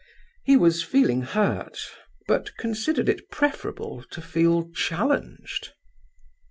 [0.43, 1.77] He was feeling hurt,
[2.27, 5.73] but considered it preferable to feel challenged.